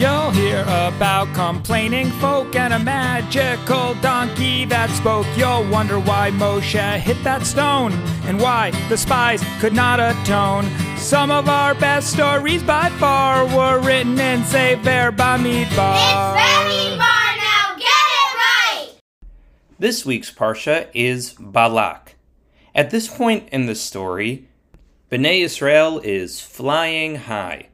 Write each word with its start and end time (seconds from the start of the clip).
You'll 0.00 0.30
hear 0.30 0.62
about 0.62 1.28
complaining 1.34 2.08
folk 2.12 2.56
and 2.56 2.72
a 2.72 2.78
magical 2.78 3.92
donkey 4.00 4.64
that 4.64 4.88
spoke. 4.88 5.26
You'll 5.36 5.68
wonder 5.68 6.00
why 6.00 6.30
Moshe 6.30 6.98
hit 6.98 7.22
that 7.22 7.44
stone 7.44 7.92
and 8.24 8.40
why 8.40 8.70
the 8.88 8.96
spies 8.96 9.44
could 9.60 9.74
not 9.74 10.00
atone. 10.00 10.64
Some 10.96 11.30
of 11.30 11.50
our 11.50 11.74
best 11.74 12.14
stories 12.14 12.62
by 12.62 12.88
far 12.98 13.44
were 13.54 13.78
written 13.86 14.18
in 14.18 14.42
Sefer 14.44 15.12
Bamidbar. 15.12 15.66
It's 15.68 16.96
Bamidbar 16.96 17.36
now, 17.36 17.76
get 17.76 17.84
it 17.84 18.36
right! 18.36 18.92
This 19.78 20.06
week's 20.06 20.32
Parsha 20.32 20.88
is 20.94 21.34
Balak. 21.38 22.14
At 22.74 22.88
this 22.88 23.06
point 23.06 23.50
in 23.50 23.66
the 23.66 23.74
story, 23.74 24.48
Bnei 25.10 25.44
Israel 25.44 25.98
is 25.98 26.40
flying 26.40 27.16
high. 27.16 27.69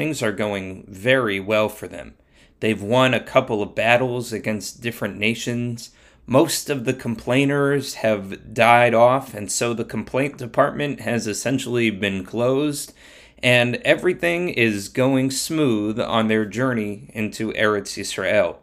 Things 0.00 0.22
are 0.22 0.32
going 0.32 0.86
very 0.88 1.38
well 1.38 1.68
for 1.68 1.86
them. 1.86 2.14
They've 2.60 2.82
won 2.82 3.12
a 3.12 3.22
couple 3.22 3.62
of 3.62 3.74
battles 3.74 4.32
against 4.32 4.80
different 4.80 5.18
nations. 5.18 5.90
Most 6.26 6.70
of 6.70 6.86
the 6.86 6.94
complainers 6.94 7.96
have 7.96 8.54
died 8.54 8.94
off, 8.94 9.34
and 9.34 9.52
so 9.52 9.74
the 9.74 9.84
complaint 9.84 10.38
department 10.38 11.00
has 11.00 11.26
essentially 11.26 11.90
been 11.90 12.24
closed, 12.24 12.94
and 13.42 13.76
everything 13.84 14.48
is 14.48 14.88
going 14.88 15.30
smooth 15.30 16.00
on 16.00 16.28
their 16.28 16.46
journey 16.46 17.10
into 17.12 17.52
Eretz 17.52 17.98
Israel. 17.98 18.62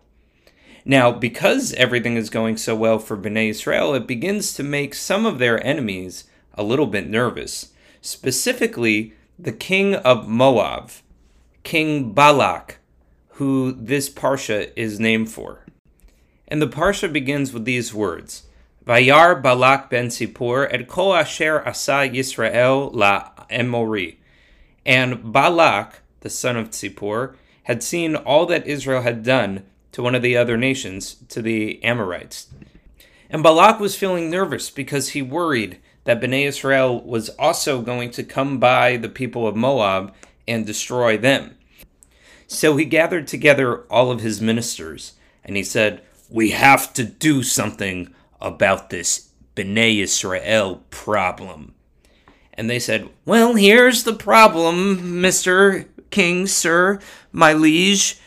Now, 0.85 1.11
because 1.11 1.71
everything 1.73 2.15
is 2.15 2.31
going 2.31 2.57
so 2.57 2.75
well 2.75 2.97
for 2.97 3.15
Bnei 3.15 3.51
Israel, 3.51 3.93
it 3.93 4.07
begins 4.07 4.55
to 4.55 4.63
make 4.63 4.95
some 4.95 5.27
of 5.27 5.37
their 5.37 5.63
enemies 5.63 6.23
a 6.55 6.63
little 6.63 6.87
bit 6.87 7.07
nervous. 7.07 7.73
Specifically, 8.01 9.13
the 9.37 9.51
king 9.51 9.93
of 9.93 10.27
Moab, 10.27 10.89
King 11.67 12.13
Balak, 12.13 12.77
who 13.31 13.73
this 13.73 14.09
Parsha 14.09 14.71
is 14.77 15.01
named 15.01 15.29
for. 15.29 15.65
And 16.47 16.61
the 16.61 16.67
Parsha 16.69 17.11
begins 17.11 17.51
with 17.51 17.65
these 17.65 17.93
words 17.93 18.43
Vayar 18.85 19.43
Balak 19.43 19.89
ben 19.89 20.07
Zippor 20.07 20.69
et 20.71 20.87
kol 20.87 21.13
asher 21.13 21.61
asa 21.67 22.07
Yisrael 22.07 22.89
la 22.93 23.31
Emori. 23.51 24.15
And 24.85 25.33
Balak, 25.33 25.99
the 26.21 26.29
son 26.29 26.55
of 26.55 26.69
Zippor, 26.69 27.35
had 27.63 27.83
seen 27.83 28.15
all 28.15 28.45
that 28.45 28.65
Israel 28.65 29.01
had 29.01 29.23
done 29.23 29.65
to 29.91 30.01
one 30.01 30.15
of 30.15 30.21
the 30.21 30.37
other 30.37 30.55
nations, 30.55 31.17
to 31.27 31.41
the 31.41 31.83
Amorites. 31.83 32.47
And 33.29 33.43
Balak 33.43 33.81
was 33.81 33.97
feeling 33.97 34.29
nervous 34.29 34.69
because 34.69 35.09
he 35.09 35.21
worried 35.21 35.79
that 36.05 36.21
Bnei 36.21 36.47
Israel 36.47 37.03
was 37.03 37.27
also 37.31 37.81
going 37.81 38.11
to 38.11 38.23
come 38.23 38.57
by 38.57 38.95
the 38.95 39.09
people 39.09 39.45
of 39.45 39.57
Moab 39.57 40.13
and 40.47 40.65
destroy 40.65 41.17
them. 41.17 41.56
So 42.47 42.77
he 42.77 42.85
gathered 42.85 43.27
together 43.27 43.81
all 43.83 44.09
of 44.09 44.21
his 44.21 44.41
ministers 44.41 45.13
and 45.43 45.57
he 45.57 45.63
said, 45.63 46.01
We 46.29 46.51
have 46.51 46.93
to 46.93 47.03
do 47.03 47.43
something 47.43 48.13
about 48.39 48.89
this 48.89 49.29
Bnei 49.55 50.01
Israel 50.01 50.83
problem. 50.89 51.73
And 52.53 52.69
they 52.69 52.79
said, 52.79 53.09
Well, 53.25 53.55
here's 53.55 54.03
the 54.03 54.13
problem, 54.13 55.21
Mr. 55.21 55.87
King, 56.09 56.47
sir, 56.47 56.99
my 57.31 57.53
liege. 57.53 58.19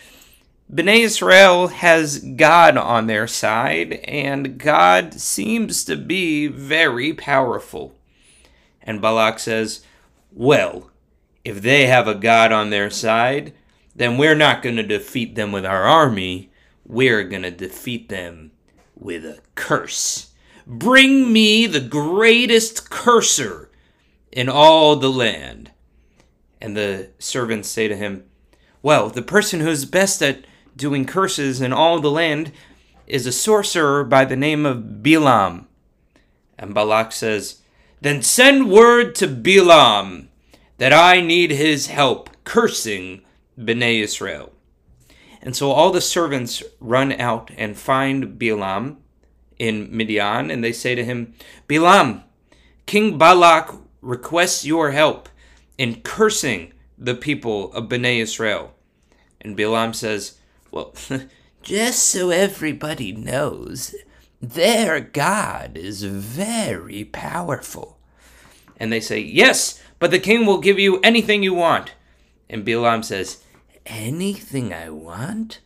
Bnei 0.72 1.00
Israel 1.00 1.68
has 1.68 2.20
God 2.20 2.76
on 2.76 3.06
their 3.06 3.26
side, 3.26 3.94
and 4.04 4.56
God 4.56 5.14
seems 5.14 5.84
to 5.84 5.96
be 5.96 6.46
very 6.46 7.12
powerful. 7.12 7.94
And 8.82 9.02
Balak 9.02 9.40
says, 9.40 9.84
Well, 10.30 10.90
if 11.44 11.62
they 11.62 11.86
have 11.86 12.06
a 12.06 12.14
God 12.14 12.52
on 12.52 12.70
their 12.70 12.90
side, 12.90 13.52
then 14.00 14.16
we're 14.16 14.34
not 14.34 14.62
going 14.62 14.76
to 14.76 14.82
defeat 14.82 15.34
them 15.34 15.52
with 15.52 15.66
our 15.66 15.82
army. 15.82 16.50
We're 16.86 17.22
going 17.22 17.42
to 17.42 17.50
defeat 17.50 18.08
them 18.08 18.52
with 18.94 19.26
a 19.26 19.40
curse. 19.54 20.30
Bring 20.66 21.30
me 21.30 21.66
the 21.66 21.82
greatest 21.82 22.88
curser 22.88 23.70
in 24.32 24.48
all 24.48 24.96
the 24.96 25.10
land. 25.10 25.72
And 26.62 26.74
the 26.74 27.10
servants 27.18 27.68
say 27.68 27.88
to 27.88 27.96
him, 27.96 28.24
Well, 28.80 29.10
the 29.10 29.20
person 29.20 29.60
who's 29.60 29.84
best 29.84 30.22
at 30.22 30.46
doing 30.74 31.04
curses 31.04 31.60
in 31.60 31.70
all 31.70 32.00
the 32.00 32.10
land 32.10 32.52
is 33.06 33.26
a 33.26 33.32
sorcerer 33.32 34.02
by 34.02 34.24
the 34.24 34.34
name 34.34 34.64
of 34.64 35.02
Bilam. 35.02 35.66
And 36.58 36.72
Balak 36.72 37.12
says, 37.12 37.60
Then 38.00 38.22
send 38.22 38.70
word 38.70 39.14
to 39.16 39.28
Bilam 39.28 40.28
that 40.78 40.94
I 40.94 41.20
need 41.20 41.50
his 41.50 41.88
help 41.88 42.30
cursing 42.44 43.20
Bnei 43.60 44.02
Israel. 44.02 44.52
And 45.42 45.56
so 45.56 45.70
all 45.70 45.90
the 45.90 46.00
servants 46.00 46.62
run 46.80 47.12
out 47.12 47.50
and 47.56 47.76
find 47.76 48.38
Bilam 48.38 48.96
in 49.58 49.94
Midian, 49.94 50.50
and 50.50 50.64
they 50.64 50.72
say 50.72 50.94
to 50.94 51.04
him, 51.04 51.34
Bilam, 51.68 52.22
King 52.86 53.18
Balak 53.18 53.74
requests 54.00 54.64
your 54.64 54.90
help 54.90 55.28
in 55.78 56.02
cursing 56.02 56.72
the 56.98 57.14
people 57.14 57.72
of 57.72 57.88
Bnei 57.88 58.20
Israel. 58.20 58.74
And 59.40 59.56
Bilam 59.56 59.94
says, 59.94 60.38
Well, 60.70 60.94
just 61.62 62.04
so 62.04 62.30
everybody 62.30 63.12
knows, 63.12 63.94
their 64.40 65.00
God 65.00 65.76
is 65.76 66.02
very 66.02 67.04
powerful. 67.04 67.98
And 68.76 68.92
they 68.92 69.00
say, 69.00 69.20
Yes, 69.20 69.82
but 69.98 70.10
the 70.10 70.18
king 70.18 70.46
will 70.46 70.60
give 70.60 70.78
you 70.78 71.00
anything 71.00 71.42
you 71.42 71.54
want. 71.54 71.92
And 72.48 72.66
Bilam 72.66 73.04
says, 73.04 73.42
Anything 73.92 74.72
I 74.72 74.88
want? 74.88 75.58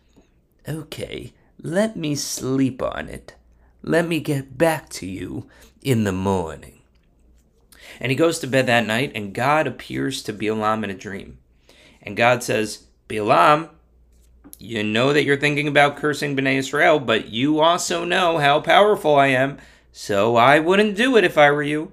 Okay, 0.67 1.35
let 1.61 1.95
me 1.95 2.15
sleep 2.15 2.81
on 2.81 3.11
it. 3.11 3.35
Let 3.83 4.09
me 4.09 4.19
get 4.19 4.57
back 4.57 4.89
to 4.91 5.07
you 5.07 5.47
in 5.83 6.05
the 6.05 6.13
morning. 6.13 6.81
And 8.01 8.11
he 8.11 8.17
goes 8.17 8.39
to 8.39 8.47
bed 8.47 8.67
that 8.67 8.87
night, 8.87 9.13
and 9.15 9.35
God 9.35 9.67
appears 9.67 10.23
to 10.23 10.33
Bilam 10.33 10.83
in 10.85 10.91
a 10.91 10.95
dream. 10.95 11.37
And 12.01 12.17
God 12.17 12.43
says, 12.43 12.85
Bilam, 13.11 13.69
you 14.59 14.83
know 14.83 15.13
that 15.13 15.25
you're 15.25 15.37
thinking 15.37 15.69
about 15.69 15.99
cursing 15.99 16.35
Bnei 16.35 16.57
Israel, 16.57 16.99
but 16.99 17.29
you 17.29 17.61
also 17.61 18.07
know 18.07 18.39
how 18.39 18.59
powerful 18.59 19.17
I 19.17 19.27
am, 19.27 19.59
so 19.93 20.37
I 20.37 20.61
wouldn't 20.61 20.97
do 20.97 21.19
it 21.19 21.25
if 21.25 21.37
I 21.37 21.51
were 21.51 21.63
you. 21.63 21.93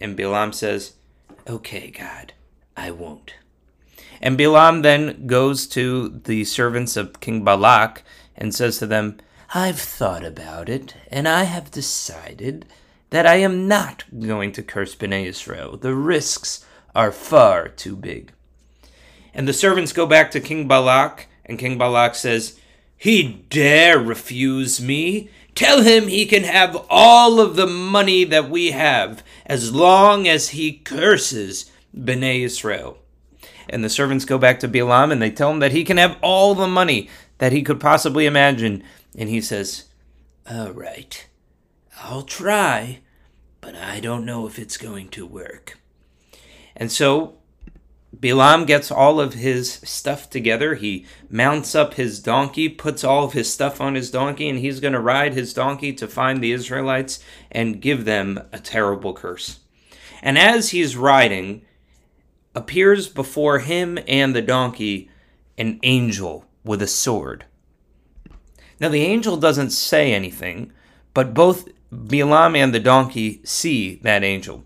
And 0.00 0.16
Bilam 0.16 0.54
says, 0.54 0.94
Okay, 1.46 1.90
God, 1.90 2.32
I 2.78 2.90
won't. 2.90 3.34
And 4.20 4.38
Bilam 4.38 4.82
then 4.82 5.26
goes 5.26 5.66
to 5.68 6.20
the 6.24 6.44
servants 6.44 6.96
of 6.96 7.20
King 7.20 7.42
Balak 7.42 8.02
and 8.36 8.54
says 8.54 8.78
to 8.78 8.86
them, 8.86 9.18
I've 9.54 9.80
thought 9.80 10.24
about 10.24 10.68
it, 10.68 10.94
and 11.10 11.26
I 11.26 11.44
have 11.44 11.70
decided 11.70 12.66
that 13.10 13.26
I 13.26 13.36
am 13.36 13.66
not 13.66 14.04
going 14.18 14.52
to 14.52 14.62
curse 14.62 14.94
Bnei 14.94 15.26
Israel. 15.26 15.76
The 15.76 15.94
risks 15.94 16.64
are 16.94 17.10
far 17.10 17.68
too 17.68 17.96
big. 17.96 18.32
And 19.34 19.48
the 19.48 19.52
servants 19.52 19.92
go 19.92 20.06
back 20.06 20.30
to 20.32 20.40
King 20.40 20.68
Balak, 20.68 21.26
and 21.44 21.58
King 21.58 21.78
Balak 21.78 22.14
says, 22.14 22.60
He 22.96 23.44
dare 23.48 23.98
refuse 23.98 24.80
me. 24.80 25.30
Tell 25.54 25.82
him 25.82 26.06
he 26.06 26.26
can 26.26 26.44
have 26.44 26.86
all 26.88 27.40
of 27.40 27.56
the 27.56 27.66
money 27.66 28.24
that 28.24 28.48
we 28.48 28.70
have 28.70 29.24
as 29.46 29.74
long 29.74 30.28
as 30.28 30.50
he 30.50 30.72
curses 30.72 31.70
Bnei 31.96 32.44
Israel. 32.44 32.98
And 33.68 33.84
the 33.84 33.88
servants 33.88 34.24
go 34.24 34.38
back 34.38 34.60
to 34.60 34.68
Bilam 34.68 35.12
and 35.12 35.20
they 35.20 35.30
tell 35.30 35.50
him 35.50 35.60
that 35.60 35.72
he 35.72 35.84
can 35.84 35.96
have 35.96 36.16
all 36.22 36.54
the 36.54 36.66
money 36.66 37.08
that 37.38 37.52
he 37.52 37.62
could 37.62 37.80
possibly 37.80 38.26
imagine. 38.26 38.82
And 39.16 39.28
he 39.28 39.40
says, 39.40 39.84
All 40.48 40.72
right, 40.72 41.26
I'll 42.02 42.22
try, 42.22 43.00
but 43.60 43.74
I 43.74 44.00
don't 44.00 44.24
know 44.24 44.46
if 44.46 44.58
it's 44.58 44.76
going 44.76 45.08
to 45.10 45.26
work. 45.26 45.78
And 46.76 46.90
so 46.90 47.40
Bilam 48.18 48.66
gets 48.66 48.90
all 48.90 49.20
of 49.20 49.34
his 49.34 49.74
stuff 49.84 50.28
together. 50.28 50.74
He 50.74 51.06
mounts 51.28 51.74
up 51.74 51.94
his 51.94 52.20
donkey, 52.20 52.68
puts 52.68 53.04
all 53.04 53.24
of 53.24 53.32
his 53.32 53.52
stuff 53.52 53.80
on 53.80 53.94
his 53.94 54.10
donkey, 54.10 54.48
and 54.48 54.58
he's 54.58 54.80
going 54.80 54.92
to 54.94 55.00
ride 55.00 55.34
his 55.34 55.54
donkey 55.54 55.92
to 55.94 56.08
find 56.08 56.42
the 56.42 56.52
Israelites 56.52 57.20
and 57.50 57.80
give 57.80 58.04
them 58.04 58.40
a 58.52 58.58
terrible 58.58 59.14
curse. 59.14 59.60
And 60.22 60.36
as 60.36 60.70
he's 60.70 60.96
riding, 60.96 61.62
appears 62.54 63.08
before 63.08 63.60
him 63.60 63.98
and 64.06 64.34
the 64.34 64.42
donkey 64.42 65.10
an 65.56 65.78
angel 65.82 66.44
with 66.64 66.82
a 66.82 66.86
sword. 66.86 67.44
Now, 68.80 68.88
the 68.88 69.02
angel 69.02 69.36
doesn't 69.36 69.70
say 69.70 70.12
anything, 70.12 70.72
but 71.12 71.34
both 71.34 71.68
Bilam 71.92 72.56
and 72.56 72.74
the 72.74 72.80
donkey 72.80 73.40
see 73.44 73.96
that 73.96 74.24
angel. 74.24 74.64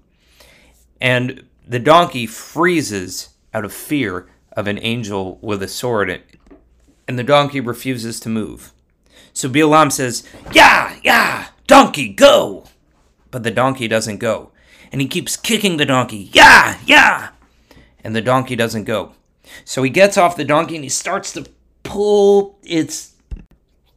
And 1.00 1.44
the 1.66 1.80
donkey 1.80 2.26
freezes 2.26 3.30
out 3.52 3.64
of 3.64 3.72
fear 3.72 4.28
of 4.52 4.68
an 4.68 4.78
angel 4.78 5.38
with 5.42 5.62
a 5.62 5.68
sword, 5.68 6.22
and 7.08 7.18
the 7.18 7.24
donkey 7.24 7.60
refuses 7.60 8.20
to 8.20 8.28
move. 8.28 8.72
So 9.32 9.48
Bilam 9.48 9.90
says, 9.90 10.22
Yeah, 10.52 10.96
yeah, 11.02 11.48
donkey, 11.66 12.08
go! 12.08 12.66
But 13.30 13.42
the 13.42 13.50
donkey 13.50 13.88
doesn't 13.88 14.18
go. 14.18 14.52
And 14.92 15.00
he 15.00 15.08
keeps 15.08 15.36
kicking 15.36 15.76
the 15.76 15.86
donkey, 15.86 16.30
Yeah, 16.32 16.78
yeah! 16.86 17.30
And 18.04 18.14
the 18.14 18.20
donkey 18.20 18.54
doesn't 18.54 18.84
go. 18.84 19.14
So 19.64 19.82
he 19.82 19.90
gets 19.90 20.16
off 20.16 20.36
the 20.36 20.44
donkey 20.44 20.76
and 20.76 20.84
he 20.84 20.90
starts 20.90 21.32
to 21.32 21.46
pull 21.82 22.58
its 22.62 23.14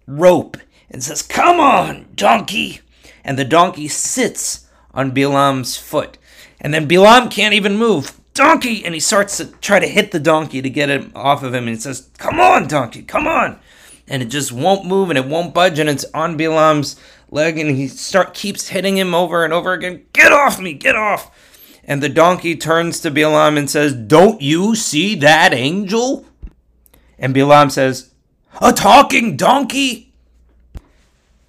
rope 0.08 0.58
and 0.90 1.04
says, 1.04 1.22
Come 1.22 1.60
on, 1.60 2.08
donkey. 2.16 2.82
And 3.24 3.38
the 3.38 3.46
donkey 3.46 3.88
sits 3.88 4.68
on 4.94 5.12
Bilam's 5.12 5.78
foot. 5.78 6.18
And 6.60 6.74
then 6.74 6.88
Bilam 6.88 7.30
can't 7.30 7.54
even 7.54 7.78
move. 7.78 8.20
Donkey! 8.34 8.86
And 8.86 8.94
he 8.94 9.00
starts 9.00 9.38
to 9.38 9.46
try 9.46 9.80
to 9.80 9.88
hit 9.88 10.12
the 10.12 10.20
donkey 10.20 10.62
to 10.62 10.70
get 10.70 10.90
it 10.90 11.16
off 11.16 11.44
of 11.44 11.54
him. 11.54 11.68
And 11.68 11.76
he 11.76 11.82
says, 11.82 12.10
Come 12.18 12.40
on, 12.40 12.68
donkey, 12.68 13.04
come 13.04 13.28
on. 13.28 13.60
And 14.08 14.24
it 14.24 14.28
just 14.28 14.52
won't 14.52 14.86
move 14.86 15.10
and 15.10 15.18
it 15.18 15.26
won't 15.26 15.54
budge. 15.54 15.80
And 15.80 15.90
it's 15.90 16.06
on 16.14 16.38
Bilam's 16.38 17.00
leg. 17.30 17.58
And 17.58 17.76
he 17.76 17.88
start 17.88 18.34
keeps 18.34 18.70
hitting 18.70 18.98
him 18.98 19.14
over 19.14 19.44
and 19.44 19.54
over 19.54 19.74
again. 19.74 20.06
Get 20.14 20.32
off 20.32 20.60
me, 20.60 20.74
get 20.74 20.96
off. 20.96 21.32
And 21.88 22.04
the 22.04 22.10
donkey 22.10 22.58
turns 22.58 23.00
to 23.00 23.12
Bilam 23.12 23.58
and 23.58 23.70
says, 23.70 23.94
Don't 23.94 24.42
you 24.42 24.76
see 24.76 25.16
that 25.16 25.54
angel? 25.54 26.26
And 27.18 27.34
Bilam 27.34 27.72
says, 27.72 28.14
A 28.62 28.74
talking 28.74 29.38
donkey? 29.38 30.14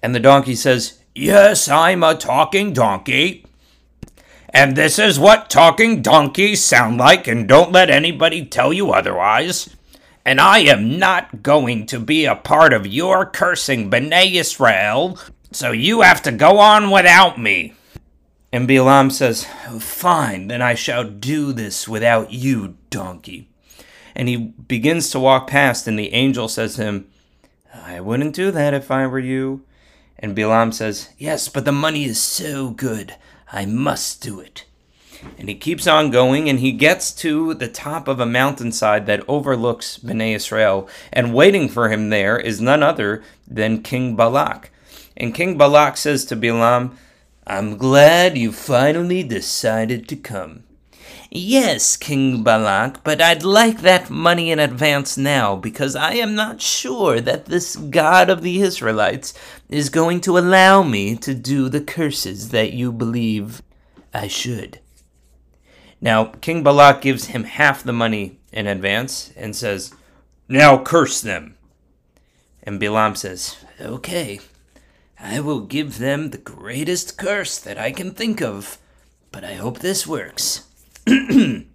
And 0.01 0.15
the 0.15 0.19
donkey 0.19 0.55
says, 0.55 0.99
Yes, 1.13 1.67
I'm 1.67 2.03
a 2.03 2.15
talking 2.15 2.71
donkey. 2.71 3.45
And 4.51 4.75
this 4.75 4.97
is 4.97 5.19
what 5.19 5.49
talking 5.49 6.01
donkeys 6.01 6.63
sound 6.63 6.97
like, 6.97 7.27
and 7.27 7.47
don't 7.47 7.71
let 7.71 7.89
anybody 7.89 8.45
tell 8.45 8.73
you 8.73 8.91
otherwise. 8.91 9.75
And 10.25 10.39
I 10.41 10.59
am 10.59 10.97
not 10.97 11.43
going 11.43 11.85
to 11.87 11.99
be 11.99 12.25
a 12.25 12.35
part 12.35 12.73
of 12.73 12.87
your 12.87 13.25
cursing 13.25 13.91
B'nai 13.91 14.33
Israel, 14.33 15.19
so 15.51 15.71
you 15.71 16.01
have 16.01 16.23
to 16.23 16.31
go 16.31 16.59
on 16.59 16.89
without 16.89 17.37
me. 17.37 17.73
And 18.51 18.67
Bilam 18.67 19.11
says, 19.11 19.45
Fine, 19.79 20.47
then 20.47 20.61
I 20.61 20.73
shall 20.73 21.03
do 21.03 21.53
this 21.53 21.87
without 21.87 22.31
you, 22.31 22.77
donkey. 22.89 23.49
And 24.15 24.27
he 24.27 24.37
begins 24.37 25.11
to 25.11 25.19
walk 25.19 25.47
past, 25.47 25.87
and 25.87 25.97
the 25.97 26.13
angel 26.13 26.47
says 26.47 26.75
to 26.75 26.83
him, 26.83 27.07
I 27.73 27.99
wouldn't 27.99 28.35
do 28.35 28.51
that 28.51 28.73
if 28.73 28.89
I 28.89 29.05
were 29.05 29.19
you. 29.19 29.63
And 30.17 30.35
Bilam 30.35 30.73
says, 30.73 31.09
Yes, 31.17 31.47
but 31.47 31.65
the 31.65 31.71
money 31.71 32.05
is 32.05 32.21
so 32.21 32.71
good. 32.71 33.15
I 33.51 33.65
must 33.65 34.21
do 34.21 34.39
it. 34.39 34.65
And 35.37 35.49
he 35.49 35.55
keeps 35.55 35.85
on 35.85 36.11
going, 36.11 36.49
and 36.49 36.59
he 36.59 36.71
gets 36.71 37.11
to 37.13 37.53
the 37.53 37.67
top 37.67 38.07
of 38.07 38.19
a 38.19 38.25
mountainside 38.25 39.05
that 39.05 39.27
overlooks 39.27 39.97
Bnei 39.97 40.35
Israel. 40.35 40.89
And 41.11 41.33
waiting 41.33 41.69
for 41.69 41.89
him 41.89 42.09
there 42.09 42.37
is 42.37 42.61
none 42.61 42.81
other 42.81 43.23
than 43.47 43.83
King 43.83 44.15
Balak. 44.15 44.71
And 45.15 45.35
King 45.35 45.57
Balak 45.57 45.97
says 45.97 46.25
to 46.25 46.35
Bilam, 46.35 46.95
I'm 47.45 47.77
glad 47.77 48.37
you 48.37 48.51
finally 48.51 49.23
decided 49.23 50.07
to 50.09 50.15
come. 50.15 50.63
Yes, 51.31 51.95
King 51.95 52.43
Balak, 52.43 53.03
but 53.03 53.21
I'd 53.21 53.43
like 53.43 53.81
that 53.81 54.09
money 54.09 54.51
in 54.51 54.57
advance 54.57 55.15
now 55.15 55.55
because 55.55 55.95
I 55.95 56.13
am 56.13 56.33
not 56.33 56.59
sure 56.59 57.21
that 57.21 57.45
this 57.45 57.75
God 57.75 58.31
of 58.31 58.41
the 58.41 58.61
Israelites 58.61 59.33
is 59.69 59.89
going 59.89 60.21
to 60.21 60.39
allow 60.39 60.81
me 60.81 61.15
to 61.17 61.35
do 61.35 61.69
the 61.69 61.81
curses 61.81 62.49
that 62.49 62.73
you 62.73 62.91
believe 62.91 63.61
I 64.11 64.27
should. 64.27 64.79
Now, 66.01 66.25
King 66.25 66.63
Balak 66.63 67.01
gives 67.01 67.25
him 67.25 67.43
half 67.43 67.83
the 67.83 67.93
money 67.93 68.39
in 68.51 68.67
advance 68.67 69.31
and 69.35 69.55
says, 69.55 69.93
Now 70.47 70.81
curse 70.81 71.21
them. 71.21 71.57
And 72.63 72.81
Bilam 72.81 73.15
says, 73.15 73.57
Okay, 73.79 74.39
I 75.21 75.41
will 75.41 75.61
give 75.61 75.97
them 75.97 76.29
the 76.29 76.37
greatest 76.37 77.17
curse 77.17 77.57
that 77.59 77.77
I 77.77 77.91
can 77.91 78.11
think 78.11 78.41
of, 78.41 78.77
but 79.31 79.43
I 79.43 79.55
hope 79.55 79.79
this 79.79 80.07
works. 80.07 80.65
and 81.07 81.65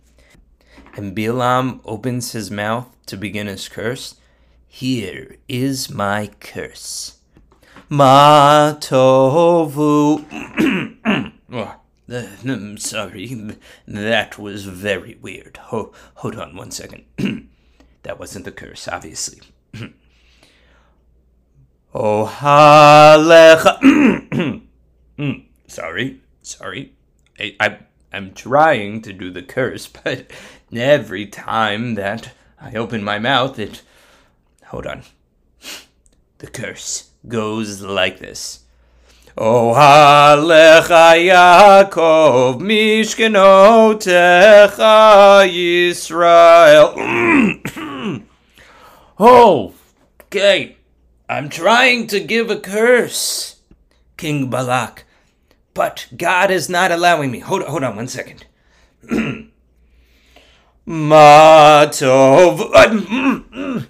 Bilam 0.96 1.80
opens 1.84 2.32
his 2.32 2.50
mouth 2.50 2.88
to 3.06 3.18
begin 3.18 3.46
his 3.46 3.68
curse. 3.68 4.14
Here 4.66 5.36
is 5.46 5.90
my 5.90 6.30
curse. 6.40 7.18
Ma 7.90 8.72
tovu. 8.80 10.24
oh, 11.52 11.76
I'm 12.08 12.24
hmm, 12.24 12.76
sorry, 12.76 13.56
that 13.86 14.38
was 14.38 14.64
very 14.64 15.18
weird. 15.20 15.58
Ho- 15.58 15.92
hold 16.14 16.36
on 16.36 16.56
one 16.56 16.70
second. 16.70 17.04
that 18.04 18.18
wasn't 18.18 18.46
the 18.46 18.52
curse, 18.52 18.88
obviously. 18.88 19.42
Oh, 21.94 22.26
halecha. 22.26 23.80
Mm, 25.16 25.44
sorry, 25.68 26.20
sorry. 26.42 26.92
I, 27.38 27.54
I 27.60 27.78
I'm 28.12 28.32
trying 28.32 29.02
to 29.02 29.12
do 29.12 29.30
the 29.30 29.42
curse, 29.42 29.86
but 30.04 30.30
every 30.74 31.26
time 31.26 31.94
that 31.94 32.32
I 32.60 32.74
open 32.74 33.02
my 33.04 33.18
mouth, 33.18 33.58
it. 33.58 33.82
Hold 34.66 34.86
on. 34.86 35.02
The 36.38 36.48
curse 36.48 37.10
goes 37.26 37.80
like 37.80 38.18
this. 38.18 38.64
O 39.38 39.72
halecha 39.72 41.16
Yaakov 41.16 42.60
mishkenotecha 42.60 43.98
Yisrael. 45.48 46.94
oh, 49.18 49.74
okay. 50.24 50.76
I'm 51.28 51.48
trying 51.48 52.06
to 52.08 52.20
give 52.20 52.50
a 52.50 52.60
curse, 52.60 53.56
King 54.18 54.50
Balak. 54.50 55.04
But 55.72 56.06
God 56.16 56.50
is 56.50 56.68
not 56.68 56.92
allowing 56.92 57.30
me. 57.30 57.38
Hold 57.38 57.62
on, 57.62 57.70
hold 57.70 57.82
on 57.82 57.96
one 57.96 58.08
second. 58.08 58.44
Matov. 60.86 62.60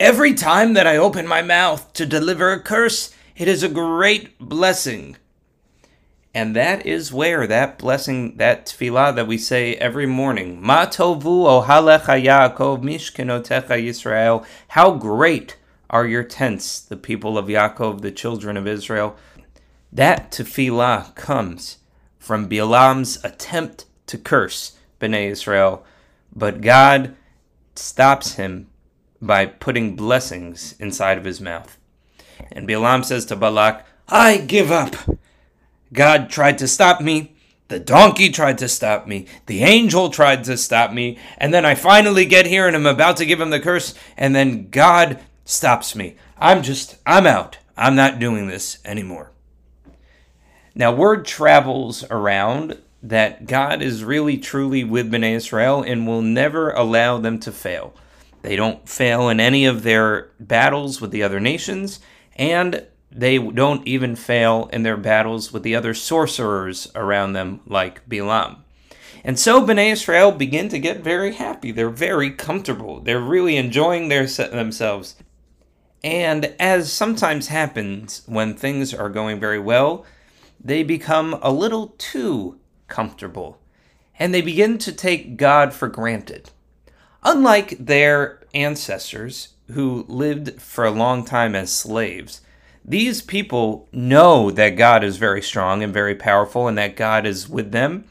Every 0.00 0.34
time 0.34 0.74
that 0.74 0.86
I 0.86 0.98
open 0.98 1.26
my 1.26 1.40
mouth 1.40 1.92
to 1.94 2.04
deliver 2.04 2.52
a 2.52 2.60
curse, 2.60 3.14
it 3.36 3.48
is 3.48 3.62
a 3.62 3.68
great 3.68 4.38
blessing. 4.38 5.16
And 6.34 6.54
that 6.54 6.84
is 6.86 7.12
where 7.12 7.46
that 7.46 7.78
blessing, 7.78 8.36
that 8.36 8.66
tefillah 8.66 9.16
that 9.16 9.26
we 9.26 9.38
say 9.38 9.74
every 9.76 10.06
morning, 10.06 10.62
Matovu 10.62 11.64
ohalecha 11.64 12.22
Yaakov 12.22 12.82
mishkenotecha 12.82 13.82
Yisrael. 13.82 14.44
How 14.68 14.92
great 14.92 15.56
are 15.90 16.06
your 16.06 16.22
tents, 16.22 16.80
the 16.80 16.96
people 16.96 17.36
of 17.36 17.46
Yaakov, 17.46 18.00
the 18.00 18.12
children 18.12 18.56
of 18.56 18.66
Israel. 18.66 19.16
That 19.92 20.30
tefillah 20.30 21.14
comes 21.16 21.78
from 22.18 22.48
Bilam's 22.48 23.22
attempt 23.24 23.86
to 24.06 24.16
curse 24.16 24.78
Bnei 25.00 25.28
Israel, 25.30 25.84
but 26.34 26.60
God 26.60 27.16
stops 27.74 28.34
him 28.34 28.68
by 29.20 29.46
putting 29.46 29.96
blessings 29.96 30.74
inside 30.78 31.18
of 31.18 31.24
his 31.24 31.40
mouth. 31.40 31.76
And 32.52 32.68
Bilam 32.68 33.04
says 33.04 33.26
to 33.26 33.36
Balak, 33.36 33.84
I 34.08 34.38
give 34.38 34.70
up. 34.70 34.96
God 35.92 36.30
tried 36.30 36.58
to 36.58 36.68
stop 36.68 37.00
me. 37.00 37.34
The 37.68 37.78
donkey 37.78 38.30
tried 38.30 38.58
to 38.58 38.68
stop 38.68 39.06
me. 39.06 39.26
The 39.46 39.62
angel 39.62 40.10
tried 40.10 40.44
to 40.44 40.56
stop 40.56 40.92
me. 40.92 41.18
And 41.38 41.54
then 41.54 41.64
I 41.64 41.74
finally 41.74 42.24
get 42.24 42.46
here 42.46 42.66
and 42.66 42.74
I'm 42.74 42.86
about 42.86 43.16
to 43.18 43.26
give 43.26 43.40
him 43.40 43.50
the 43.50 43.60
curse. 43.60 43.94
And 44.16 44.34
then 44.34 44.70
God 44.70 45.20
stops 45.50 45.94
me. 45.96 46.16
I'm 46.38 46.62
just, 46.62 46.96
I'm 47.04 47.26
out. 47.26 47.58
I'm 47.76 47.94
not 47.94 48.18
doing 48.18 48.46
this 48.46 48.78
anymore. 48.84 49.32
Now, 50.74 50.94
word 50.94 51.26
travels 51.26 52.04
around 52.10 52.78
that 53.02 53.46
God 53.46 53.82
is 53.82 54.04
really 54.04 54.38
truly 54.38 54.84
with 54.84 55.10
Bnei 55.10 55.34
Israel 55.34 55.82
and 55.82 56.06
will 56.06 56.22
never 56.22 56.70
allow 56.70 57.18
them 57.18 57.40
to 57.40 57.52
fail. 57.52 57.94
They 58.42 58.56
don't 58.56 58.88
fail 58.88 59.28
in 59.28 59.40
any 59.40 59.64
of 59.66 59.82
their 59.82 60.30
battles 60.38 61.00
with 61.00 61.10
the 61.10 61.22
other 61.22 61.40
nations, 61.40 62.00
and 62.36 62.86
they 63.10 63.38
don't 63.38 63.86
even 63.86 64.16
fail 64.16 64.70
in 64.72 64.82
their 64.82 64.96
battles 64.96 65.52
with 65.52 65.62
the 65.62 65.74
other 65.74 65.94
sorcerers 65.94 66.90
around 66.94 67.32
them, 67.32 67.60
like 67.66 68.08
Bilam. 68.08 68.58
And 69.24 69.38
so 69.38 69.60
Bnei 69.60 69.92
Israel 69.92 70.32
begin 70.32 70.68
to 70.68 70.78
get 70.78 71.00
very 71.00 71.34
happy. 71.34 71.72
They're 71.72 71.90
very 71.90 72.30
comfortable. 72.30 73.00
They're 73.00 73.20
really 73.20 73.56
enjoying 73.56 74.08
their 74.08 74.26
themselves. 74.26 75.16
And 76.02 76.54
as 76.58 76.92
sometimes 76.92 77.48
happens 77.48 78.22
when 78.26 78.54
things 78.54 78.94
are 78.94 79.10
going 79.10 79.38
very 79.38 79.58
well, 79.58 80.04
they 80.62 80.82
become 80.82 81.38
a 81.42 81.52
little 81.52 81.88
too 81.98 82.58
comfortable. 82.88 83.58
And 84.18 84.34
they 84.34 84.42
begin 84.42 84.78
to 84.78 84.92
take 84.92 85.36
God 85.36 85.72
for 85.72 85.88
granted. 85.88 86.50
Unlike 87.22 87.76
their 87.78 88.40
ancestors 88.54 89.50
who 89.72 90.04
lived 90.08 90.60
for 90.60 90.84
a 90.84 90.90
long 90.90 91.24
time 91.24 91.54
as 91.54 91.72
slaves, 91.72 92.40
these 92.84 93.20
people 93.20 93.88
know 93.92 94.50
that 94.50 94.70
God 94.70 95.04
is 95.04 95.18
very 95.18 95.42
strong 95.42 95.82
and 95.82 95.92
very 95.92 96.14
powerful 96.14 96.66
and 96.66 96.78
that 96.78 96.96
God 96.96 97.26
is 97.26 97.48
with 97.48 97.72
them. 97.72 98.04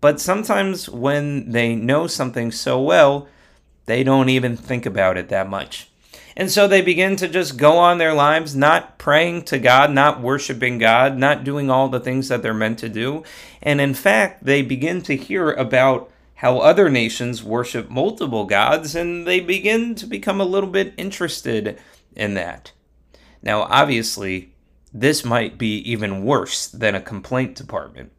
But 0.00 0.20
sometimes 0.20 0.88
when 0.88 1.52
they 1.52 1.74
know 1.74 2.06
something 2.06 2.50
so 2.50 2.80
well, 2.80 3.28
they 3.86 4.02
don't 4.02 4.28
even 4.28 4.56
think 4.56 4.86
about 4.86 5.16
it 5.16 5.28
that 5.28 5.48
much. 5.48 5.89
And 6.36 6.50
so 6.50 6.66
they 6.68 6.80
begin 6.80 7.16
to 7.16 7.28
just 7.28 7.56
go 7.56 7.76
on 7.78 7.98
their 7.98 8.14
lives, 8.14 8.54
not 8.54 8.98
praying 8.98 9.42
to 9.44 9.58
God, 9.58 9.90
not 9.90 10.20
worshiping 10.20 10.78
God, 10.78 11.18
not 11.18 11.44
doing 11.44 11.70
all 11.70 11.88
the 11.88 12.00
things 12.00 12.28
that 12.28 12.42
they're 12.42 12.54
meant 12.54 12.78
to 12.80 12.88
do. 12.88 13.24
And 13.62 13.80
in 13.80 13.94
fact, 13.94 14.44
they 14.44 14.62
begin 14.62 15.02
to 15.02 15.16
hear 15.16 15.50
about 15.52 16.10
how 16.36 16.58
other 16.58 16.88
nations 16.88 17.44
worship 17.44 17.90
multiple 17.90 18.46
gods 18.46 18.94
and 18.94 19.26
they 19.26 19.40
begin 19.40 19.94
to 19.96 20.06
become 20.06 20.40
a 20.40 20.44
little 20.44 20.70
bit 20.70 20.94
interested 20.96 21.78
in 22.16 22.34
that. 22.34 22.72
Now, 23.42 23.62
obviously, 23.62 24.54
this 24.92 25.24
might 25.24 25.58
be 25.58 25.76
even 25.90 26.24
worse 26.24 26.66
than 26.66 26.94
a 26.94 27.00
complaint 27.00 27.56
department. 27.56 28.12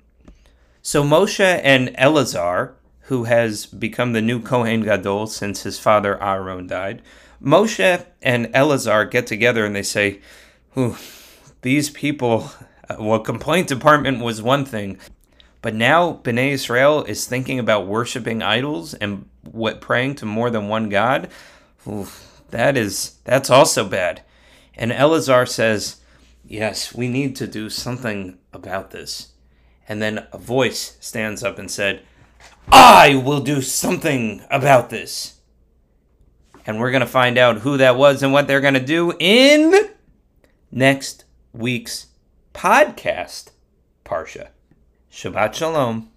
So 0.82 1.04
Moshe 1.04 1.40
and 1.64 1.92
Eleazar, 1.96 2.76
who 3.02 3.26
has 3.26 3.66
become 3.66 4.14
the 4.14 4.22
new 4.22 4.42
Kohen 4.42 4.84
Gadol 4.84 5.28
since 5.28 5.64
his 5.64 5.80
father 5.80 6.22
Aaron 6.22 6.68
died, 6.68 7.02
Moshe 7.44 8.06
and 8.22 8.50
Eleazar 8.54 9.06
get 9.06 9.26
together 9.28 9.66
and 9.66 9.76
they 9.76 9.84
say, 9.84 10.22
these 11.62 11.90
people, 11.90 12.52
uh, 12.90 12.98
well, 13.00 13.20
complaint 13.20 13.68
department 13.68 14.24
was 14.24 14.42
one 14.42 14.66
thing, 14.66 15.00
but 15.62 15.76
now 15.76 16.20
Bnei 16.24 16.52
Israel 16.52 17.04
is 17.04 17.26
thinking 17.26 17.60
about 17.60 17.88
worshiping 17.88 18.42
idols 18.42 18.94
and 18.96 19.28
what 19.44 19.82
praying 19.82 20.16
to 20.16 20.26
more 20.26 20.50
than 20.50 20.68
one 20.68 20.90
God. 20.90 21.30
Ooh, 21.88 22.08
that 22.50 22.78
is 22.78 23.18
that's 23.24 23.50
also 23.50 23.88
bad. 23.88 24.22
And 24.76 24.92
Eleazar 24.92 25.46
says, 25.46 25.98
"Yes, 26.46 26.94
we 26.94 27.08
need 27.08 27.36
to 27.38 27.48
do 27.48 27.70
something 27.70 28.38
about 28.54 28.92
this." 28.92 29.34
And 29.88 30.02
then 30.02 30.26
a 30.32 30.38
voice 30.38 30.98
stands 31.00 31.44
up 31.44 31.60
and 31.60 31.70
said, 31.70 32.02
"I 32.72 33.16
will 33.16 33.42
do 33.42 33.62
something 33.62 34.44
about 34.50 34.90
this." 34.90 35.41
And 36.66 36.80
we're 36.80 36.92
going 36.92 37.02
to 37.02 37.08
find 37.08 37.38
out 37.38 37.60
who 37.60 37.78
that 37.78 37.96
was 37.98 38.22
and 38.22 38.32
what 38.32 38.48
they're 38.48 38.62
going 38.62 38.76
to 38.76 38.80
do 38.80 39.14
in 39.20 39.74
next 40.72 41.26
week's 41.54 42.08
podcast, 42.54 43.52
Parsha. 44.06 44.50
Shabbat 45.12 45.54
Shalom. 45.54 46.11